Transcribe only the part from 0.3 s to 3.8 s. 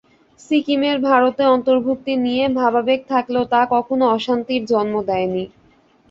সিকিমের ভারতে অন্তর্ভুক্তি নিয়ে ভাবাবেগ থাকলেও তা